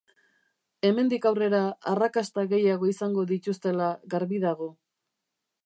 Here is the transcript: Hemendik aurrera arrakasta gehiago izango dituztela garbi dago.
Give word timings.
Hemendik 0.87 1.27
aurrera 1.31 1.59
arrakasta 1.91 2.47
gehiago 2.55 2.89
izango 2.95 3.27
dituztela 3.35 3.91
garbi 4.15 4.41
dago. 4.49 4.71